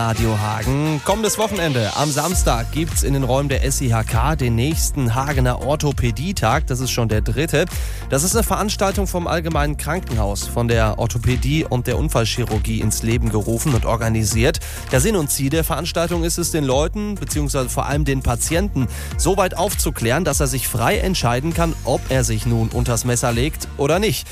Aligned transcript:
Radio 0.00 0.38
Hagen. 0.40 1.02
Kommendes 1.04 1.36
Wochenende 1.36 1.94
am 1.94 2.10
Samstag 2.10 2.72
gibt 2.72 2.94
es 2.94 3.02
in 3.02 3.12
den 3.12 3.22
Räumen 3.22 3.50
der 3.50 3.70
SIHK 3.70 4.38
den 4.38 4.54
nächsten 4.54 5.14
Hagener 5.14 5.60
Orthopädietag. 5.60 6.66
Das 6.68 6.80
ist 6.80 6.90
schon 6.90 7.10
der 7.10 7.20
dritte. 7.20 7.66
Das 8.08 8.24
ist 8.24 8.34
eine 8.34 8.42
Veranstaltung 8.42 9.06
vom 9.06 9.26
Allgemeinen 9.26 9.76
Krankenhaus, 9.76 10.46
von 10.46 10.68
der 10.68 10.98
Orthopädie 10.98 11.66
und 11.66 11.86
der 11.86 11.98
Unfallchirurgie 11.98 12.80
ins 12.80 13.02
Leben 13.02 13.28
gerufen 13.28 13.74
und 13.74 13.84
organisiert. 13.84 14.60
Der 14.90 15.02
Sinn 15.02 15.16
und 15.16 15.30
Ziel 15.30 15.50
der 15.50 15.64
Veranstaltung 15.64 16.24
ist 16.24 16.38
es, 16.38 16.50
den 16.50 16.64
Leuten 16.64 17.16
bzw. 17.16 17.68
vor 17.68 17.84
allem 17.84 18.06
den 18.06 18.22
Patienten 18.22 18.88
so 19.18 19.36
weit 19.36 19.54
aufzuklären, 19.54 20.24
dass 20.24 20.40
er 20.40 20.46
sich 20.46 20.66
frei 20.66 20.96
entscheiden 20.96 21.52
kann, 21.52 21.74
ob 21.84 22.00
er 22.08 22.24
sich 22.24 22.46
nun 22.46 22.70
unters 22.70 23.04
Messer 23.04 23.32
legt 23.32 23.68
oder 23.76 23.98
nicht. 23.98 24.26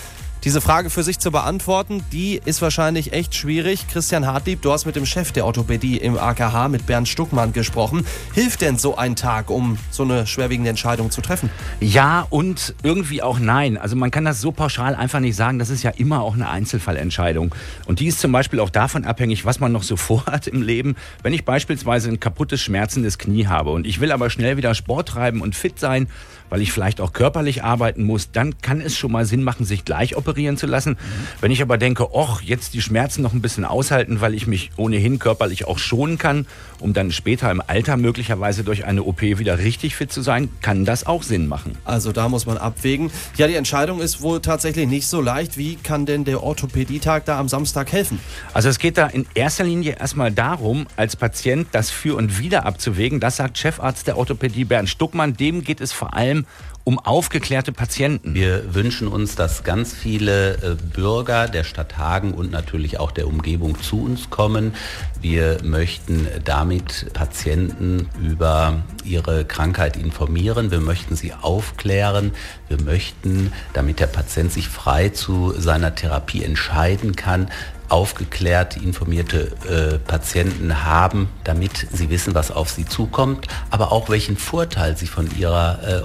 Diese 0.44 0.60
Frage 0.60 0.88
für 0.88 1.02
sich 1.02 1.18
zu 1.18 1.32
beantworten, 1.32 2.04
die 2.12 2.40
ist 2.44 2.62
wahrscheinlich 2.62 3.12
echt 3.12 3.34
schwierig. 3.34 3.88
Christian 3.88 4.24
Hartlieb, 4.24 4.62
du 4.62 4.70
hast 4.70 4.86
mit 4.86 4.94
dem 4.94 5.04
Chef 5.04 5.32
der 5.32 5.44
Orthopädie 5.44 5.96
im 5.96 6.16
AKH, 6.16 6.68
mit 6.68 6.86
Bernd 6.86 7.08
Stuckmann, 7.08 7.52
gesprochen. 7.52 8.06
Hilft 8.34 8.60
denn 8.60 8.78
so 8.78 8.96
ein 8.96 9.16
Tag, 9.16 9.50
um 9.50 9.78
so 9.90 10.04
eine 10.04 10.28
schwerwiegende 10.28 10.70
Entscheidung 10.70 11.10
zu 11.10 11.22
treffen? 11.22 11.50
Ja 11.80 12.24
und 12.30 12.76
irgendwie 12.84 13.20
auch 13.20 13.40
nein. 13.40 13.76
Also 13.76 13.96
man 13.96 14.12
kann 14.12 14.24
das 14.24 14.40
so 14.40 14.52
pauschal 14.52 14.94
einfach 14.94 15.18
nicht 15.18 15.34
sagen. 15.34 15.58
Das 15.58 15.70
ist 15.70 15.82
ja 15.82 15.90
immer 15.90 16.22
auch 16.22 16.34
eine 16.34 16.48
Einzelfallentscheidung. 16.48 17.52
Und 17.86 17.98
die 17.98 18.06
ist 18.06 18.20
zum 18.20 18.30
Beispiel 18.30 18.60
auch 18.60 18.70
davon 18.70 19.04
abhängig, 19.04 19.44
was 19.44 19.58
man 19.58 19.72
noch 19.72 19.82
so 19.82 19.96
vorhat 20.08 20.46
im 20.46 20.62
Leben. 20.62 20.94
Wenn 21.24 21.32
ich 21.32 21.44
beispielsweise 21.44 22.10
ein 22.10 22.20
kaputtes, 22.20 22.62
schmerzendes 22.62 23.18
Knie 23.18 23.48
habe 23.48 23.70
und 23.70 23.88
ich 23.88 23.98
will 23.98 24.12
aber 24.12 24.30
schnell 24.30 24.56
wieder 24.56 24.76
Sport 24.76 25.08
treiben 25.08 25.40
und 25.40 25.56
fit 25.56 25.80
sein, 25.80 26.06
weil 26.48 26.62
ich 26.62 26.72
vielleicht 26.72 27.00
auch 27.00 27.12
körperlich 27.12 27.64
arbeiten 27.64 28.04
muss, 28.04 28.30
dann 28.30 28.56
kann 28.62 28.80
es 28.80 28.96
schon 28.96 29.12
mal 29.12 29.26
Sinn 29.26 29.42
machen, 29.42 29.66
sich 29.66 29.84
gleich 29.84 30.16
operieren 30.16 30.27
zu 30.56 30.66
lassen. 30.66 30.96
Wenn 31.40 31.50
ich 31.50 31.62
aber 31.62 31.78
denke, 31.78 32.14
och, 32.14 32.42
jetzt 32.42 32.74
die 32.74 32.82
Schmerzen 32.82 33.22
noch 33.22 33.32
ein 33.32 33.42
bisschen 33.42 33.64
aushalten, 33.64 34.20
weil 34.20 34.34
ich 34.34 34.46
mich 34.46 34.70
ohnehin 34.76 35.18
körperlich 35.18 35.66
auch 35.66 35.78
schonen 35.78 36.18
kann, 36.18 36.46
um 36.80 36.92
dann 36.92 37.10
später 37.12 37.50
im 37.50 37.62
Alter 37.66 37.96
möglicherweise 37.96 38.64
durch 38.64 38.84
eine 38.84 39.02
OP 39.02 39.22
wieder 39.22 39.58
richtig 39.58 39.96
fit 39.96 40.12
zu 40.12 40.22
sein, 40.22 40.48
kann 40.60 40.84
das 40.84 41.06
auch 41.06 41.22
Sinn 41.22 41.48
machen. 41.48 41.76
Also 41.84 42.12
da 42.12 42.28
muss 42.28 42.46
man 42.46 42.58
abwägen. 42.58 43.10
Ja, 43.36 43.46
die 43.46 43.54
Entscheidung 43.54 44.00
ist 44.00 44.20
wohl 44.20 44.40
tatsächlich 44.40 44.86
nicht 44.86 45.06
so 45.06 45.20
leicht. 45.20 45.56
Wie 45.56 45.76
kann 45.76 46.06
denn 46.06 46.24
der 46.24 46.42
Orthopädietag 46.42 47.24
da 47.24 47.38
am 47.38 47.48
Samstag 47.48 47.92
helfen? 47.92 48.20
Also 48.52 48.68
es 48.68 48.78
geht 48.78 48.98
da 48.98 49.06
in 49.06 49.26
erster 49.34 49.64
Linie 49.64 49.96
erstmal 49.98 50.30
darum, 50.30 50.86
als 50.96 51.16
Patient 51.16 51.68
das 51.72 51.90
Für 51.90 52.16
und 52.16 52.38
Wider 52.38 52.66
abzuwägen. 52.66 53.20
Das 53.20 53.36
sagt 53.36 53.58
Chefarzt 53.58 54.06
der 54.06 54.16
Orthopädie 54.16 54.64
Bernd 54.64 54.88
Stuckmann. 54.88 55.34
Dem 55.34 55.64
geht 55.64 55.80
es 55.80 55.92
vor 55.92 56.14
allem 56.14 56.46
um 56.88 56.98
aufgeklärte 56.98 57.70
Patienten. 57.70 58.32
Wir 58.32 58.74
wünschen 58.74 59.08
uns, 59.08 59.34
dass 59.34 59.62
ganz 59.62 59.92
viele 59.92 60.54
äh, 60.54 60.74
Bürger 60.94 61.46
der 61.46 61.62
Stadt 61.62 61.98
Hagen 61.98 62.32
und 62.32 62.50
natürlich 62.50 62.98
auch 62.98 63.10
der 63.10 63.26
Umgebung 63.26 63.78
zu 63.82 64.02
uns 64.02 64.30
kommen. 64.30 64.72
Wir 65.20 65.58
möchten 65.62 66.26
damit 66.46 67.12
Patienten 67.12 68.08
über 68.22 68.84
ihre 69.04 69.44
Krankheit 69.44 69.98
informieren. 69.98 70.70
Wir 70.70 70.80
möchten 70.80 71.14
sie 71.14 71.34
aufklären. 71.34 72.32
Wir 72.68 72.80
möchten, 72.80 73.52
damit 73.74 74.00
der 74.00 74.06
Patient 74.06 74.50
sich 74.50 74.68
frei 74.68 75.10
zu 75.10 75.52
seiner 75.58 75.94
Therapie 75.94 76.42
entscheiden 76.42 77.16
kann, 77.16 77.50
aufgeklärte, 77.90 78.80
informierte 78.80 79.52
äh, 79.68 79.98
Patienten 79.98 80.84
haben, 80.84 81.28
damit 81.44 81.86
sie 81.92 82.10
wissen, 82.10 82.34
was 82.34 82.50
auf 82.50 82.70
sie 82.70 82.86
zukommt, 82.86 83.46
aber 83.70 83.92
auch 83.92 84.08
welchen 84.08 84.36
Vorteil 84.36 84.96
sie 84.96 85.06
von 85.06 85.28
ihrer 85.38 85.78
äh, 85.86 86.02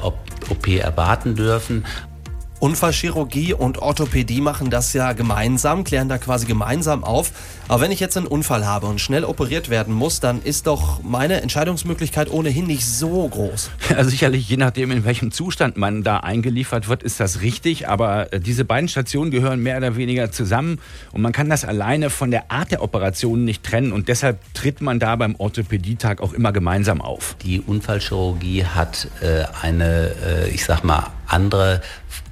OP 0.49 0.67
erwarten 0.67 1.35
dürfen. 1.35 1.85
Unfallchirurgie 2.63 3.53
und 3.53 3.79
Orthopädie 3.79 4.39
machen 4.39 4.69
das 4.69 4.93
ja 4.93 5.11
gemeinsam, 5.11 5.83
klären 5.83 6.07
da 6.07 6.17
quasi 6.17 6.45
gemeinsam 6.45 7.03
auf. 7.03 7.33
Aber 7.67 7.81
wenn 7.81 7.91
ich 7.91 7.99
jetzt 7.99 8.15
einen 8.15 8.25
Unfall 8.25 8.65
habe 8.65 8.87
und 8.87 9.01
schnell 9.01 9.25
operiert 9.25 9.69
werden 9.69 9.93
muss, 9.93 10.21
dann 10.21 10.41
ist 10.41 10.65
doch 10.65 11.03
meine 11.03 11.41
Entscheidungsmöglichkeit 11.41 12.31
ohnehin 12.31 12.65
nicht 12.65 12.85
so 12.85 13.27
groß. 13.27 13.69
Ja, 13.89 14.05
sicherlich, 14.05 14.47
je 14.47 14.55
nachdem, 14.55 14.91
in 14.91 15.03
welchem 15.03 15.33
Zustand 15.33 15.75
man 15.75 16.03
da 16.03 16.19
eingeliefert 16.19 16.87
wird, 16.87 17.03
ist 17.03 17.19
das 17.19 17.41
richtig. 17.41 17.89
Aber 17.89 18.31
äh, 18.31 18.39
diese 18.39 18.63
beiden 18.63 18.87
Stationen 18.87 19.29
gehören 19.29 19.59
mehr 19.59 19.75
oder 19.75 19.97
weniger 19.97 20.31
zusammen 20.31 20.79
und 21.11 21.21
man 21.21 21.33
kann 21.33 21.49
das 21.49 21.65
alleine 21.65 22.09
von 22.09 22.31
der 22.31 22.49
Art 22.49 22.71
der 22.71 22.81
Operation 22.81 23.43
nicht 23.43 23.63
trennen. 23.63 23.91
Und 23.91 24.07
deshalb 24.07 24.39
tritt 24.53 24.79
man 24.79 24.99
da 24.99 25.17
beim 25.17 25.35
Orthopädietag 25.35 26.21
auch 26.21 26.31
immer 26.31 26.53
gemeinsam 26.53 27.01
auf. 27.01 27.35
Die 27.43 27.59
Unfallchirurgie 27.59 28.63
hat 28.63 29.09
äh, 29.19 29.43
eine, 29.61 30.15
äh, 30.25 30.49
ich 30.49 30.63
sag 30.63 30.85
mal, 30.85 31.07
andere 31.27 31.81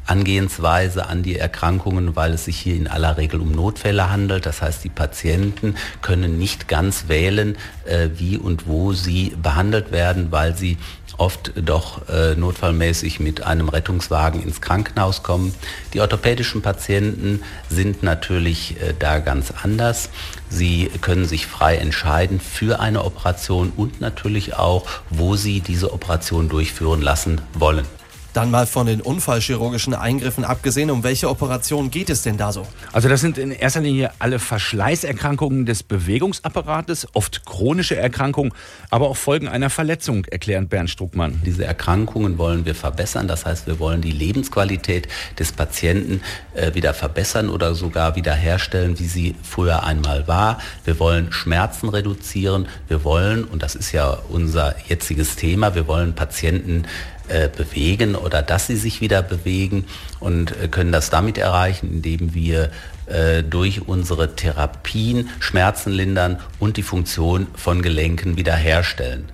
Angehensweise 0.05 1.07
an 1.07 1.23
die 1.23 1.37
Erkrankungen, 1.37 2.15
weil 2.15 2.33
es 2.33 2.45
sich 2.45 2.57
hier 2.57 2.75
in 2.75 2.87
aller 2.87 3.17
Regel 3.17 3.39
um 3.39 3.51
Notfälle 3.51 4.09
handelt. 4.09 4.45
Das 4.45 4.61
heißt, 4.61 4.83
die 4.83 4.89
Patienten 4.89 5.75
können 6.01 6.37
nicht 6.37 6.67
ganz 6.67 7.07
wählen, 7.07 7.57
äh, 7.85 8.09
wie 8.17 8.37
und 8.37 8.67
wo 8.67 8.93
sie 8.93 9.33
behandelt 9.41 9.91
werden, 9.91 10.31
weil 10.31 10.55
sie 10.55 10.77
oft 11.17 11.53
doch 11.55 12.07
äh, 12.09 12.35
notfallmäßig 12.35 13.19
mit 13.19 13.43
einem 13.43 13.69
Rettungswagen 13.69 14.41
ins 14.41 14.59
Krankenhaus 14.59 15.23
kommen. 15.23 15.53
Die 15.93 16.01
orthopädischen 16.01 16.61
Patienten 16.61 17.43
sind 17.69 18.01
natürlich 18.01 18.81
äh, 18.81 18.93
da 18.97 19.19
ganz 19.19 19.53
anders. 19.63 20.09
Sie 20.49 20.89
können 21.01 21.25
sich 21.25 21.45
frei 21.45 21.77
entscheiden 21.77 22.39
für 22.39 22.79
eine 22.79 23.05
Operation 23.05 23.71
und 23.75 24.01
natürlich 24.01 24.55
auch, 24.55 24.87
wo 25.09 25.35
sie 25.35 25.61
diese 25.61 25.93
Operation 25.93 26.49
durchführen 26.49 27.01
lassen 27.01 27.39
wollen. 27.53 27.85
Dann 28.33 28.49
mal 28.49 28.65
von 28.65 28.87
den 28.87 29.01
unfallchirurgischen 29.01 29.93
Eingriffen 29.93 30.45
abgesehen, 30.45 30.89
um 30.89 31.03
welche 31.03 31.29
Operationen 31.29 31.91
geht 31.91 32.09
es 32.09 32.21
denn 32.21 32.37
da 32.37 32.53
so? 32.53 32.65
Also 32.93 33.09
das 33.09 33.19
sind 33.19 33.37
in 33.37 33.51
erster 33.51 33.81
Linie 33.81 34.11
alle 34.19 34.39
Verschleißerkrankungen 34.39 35.65
des 35.65 35.83
Bewegungsapparates, 35.83 37.07
oft 37.13 37.45
chronische 37.45 37.97
Erkrankungen, 37.97 38.53
aber 38.89 39.09
auch 39.09 39.17
Folgen 39.17 39.49
einer 39.49 39.69
Verletzung, 39.69 40.25
erklärt 40.25 40.69
Bernd 40.69 40.89
Struckmann. 40.89 41.41
Diese 41.45 41.65
Erkrankungen 41.65 42.37
wollen 42.37 42.65
wir 42.65 42.75
verbessern, 42.75 43.27
das 43.27 43.45
heißt, 43.45 43.67
wir 43.67 43.79
wollen 43.79 44.01
die 44.01 44.11
Lebensqualität 44.11 45.09
des 45.37 45.51
Patienten 45.51 46.21
äh, 46.53 46.73
wieder 46.73 46.93
verbessern 46.93 47.49
oder 47.49 47.75
sogar 47.75 48.15
wieder 48.15 48.33
herstellen, 48.33 48.97
wie 48.99 49.07
sie 49.07 49.35
früher 49.43 49.83
einmal 49.83 50.27
war. 50.27 50.59
Wir 50.85 50.99
wollen 50.99 51.31
Schmerzen 51.33 51.89
reduzieren, 51.89 52.67
wir 52.87 53.03
wollen, 53.03 53.43
und 53.43 53.61
das 53.61 53.75
ist 53.75 53.91
ja 53.91 54.17
unser 54.29 54.75
jetziges 54.87 55.35
Thema, 55.35 55.75
wir 55.75 55.87
wollen 55.87 56.13
Patienten 56.15 56.85
äh, 57.31 57.49
bewegen 57.49 58.15
oder 58.15 58.41
dass 58.41 58.67
sie 58.67 58.75
sich 58.75 59.01
wieder 59.01 59.21
bewegen 59.21 59.85
und 60.19 60.51
äh, 60.57 60.67
können 60.67 60.91
das 60.91 61.09
damit 61.09 61.37
erreichen, 61.37 61.89
indem 61.91 62.33
wir 62.33 62.71
äh, 63.07 63.43
durch 63.43 63.87
unsere 63.87 64.35
Therapien 64.35 65.29
Schmerzen 65.39 65.91
lindern 65.91 66.39
und 66.59 66.77
die 66.77 66.83
Funktion 66.83 67.47
von 67.55 67.81
Gelenken 67.81 68.37
wiederherstellen. 68.37 69.31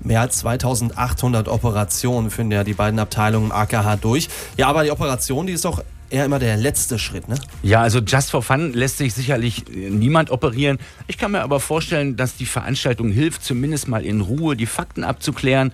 Mehr 0.00 0.22
als 0.22 0.38
2800 0.38 1.48
Operationen 1.48 2.30
führen 2.30 2.50
ja 2.50 2.64
die 2.64 2.74
beiden 2.74 2.98
Abteilungen 2.98 3.52
AKH 3.52 3.96
durch. 3.96 4.28
Ja, 4.56 4.68
aber 4.68 4.84
die 4.84 4.90
Operation, 4.90 5.46
die 5.46 5.52
ist 5.52 5.64
doch 5.64 5.82
eher 6.10 6.24
immer 6.24 6.38
der 6.38 6.56
letzte 6.56 6.98
Schritt, 6.98 7.28
ne? 7.28 7.36
Ja, 7.62 7.80
also 7.80 8.00
Just 8.00 8.30
for 8.30 8.42
Fun 8.42 8.72
lässt 8.72 8.98
sich 8.98 9.14
sicherlich 9.14 9.64
niemand 9.68 10.30
operieren. 10.30 10.78
Ich 11.06 11.18
kann 11.18 11.32
mir 11.32 11.40
aber 11.42 11.60
vorstellen, 11.60 12.16
dass 12.16 12.36
die 12.36 12.46
Veranstaltung 12.46 13.10
hilft, 13.10 13.44
zumindest 13.44 13.88
mal 13.88 14.04
in 14.04 14.20
Ruhe 14.20 14.56
die 14.56 14.66
Fakten 14.66 15.04
abzuklären, 15.04 15.72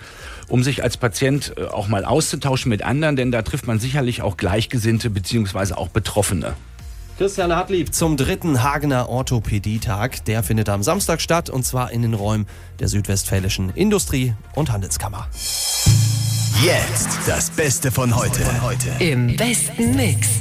um 0.49 0.63
sich 0.63 0.83
als 0.83 0.97
Patient 0.97 1.55
äh, 1.57 1.65
auch 1.65 1.89
mal 1.89 2.05
auszutauschen 2.05 2.69
mit 2.69 2.83
anderen, 2.83 3.17
denn 3.17 3.33
da 3.33 3.43
trifft 3.43 3.67
man 3.67 3.79
sicherlich 3.79 4.23
auch 4.23 4.37
Gleichgesinnte 4.37 5.11
bzw. 5.11 5.75
auch 5.75 5.89
Betroffene. 5.89 6.55
Christian 7.19 7.51
Hartlieb 7.51 7.95
zum 7.95 8.19
dritten 8.19 8.63
Hagener 8.63 9.09
Orthopädietag. 9.09 10.23
Der 10.27 10.43
findet 10.43 10.69
am 10.69 10.83
Samstag 10.83 11.23
statt 11.23 11.49
und 11.49 11.65
zwar 11.65 11.91
in 11.91 12.03
den 12.03 12.13
Räumen 12.13 12.47
der 12.79 12.89
Südwestfälischen 12.89 13.71
Industrie- 13.71 14.35
und 14.55 14.71
Handelskammer. 14.71 15.27
Jetzt 16.63 17.19
das 17.27 17.51
Beste 17.51 17.91
von 17.91 18.15
heute. 18.17 18.43
Im 18.99 19.37
besten 19.37 19.95
Mix. 19.95 20.41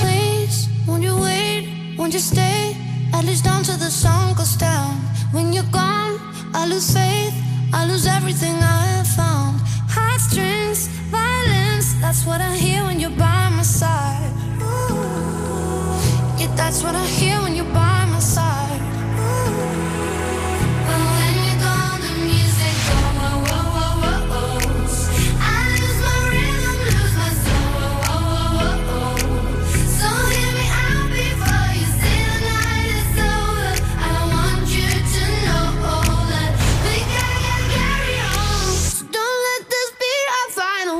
Please, 0.00 0.68
won't 0.86 1.02
you 1.02 1.20
wait? 1.20 1.68
Won't 1.98 2.14
you 2.14 2.20
stay? 2.20 2.76
At 3.12 3.24
least 3.24 3.44
down 3.44 3.64
to 3.64 3.72
the 3.72 3.90
sun 3.90 4.34
goes 4.36 4.56
down. 4.56 5.00
When 5.32 5.52
you're 5.52 5.70
gone, 5.72 6.20
I 6.54 6.66
lose 6.68 6.92
faith. 6.92 7.34
I 7.72 7.86
lose 7.86 8.06
everything 8.06 8.54
I 8.62 8.98
have 8.98 9.08
found. 9.08 9.27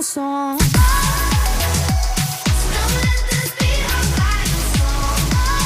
说。 0.08 0.57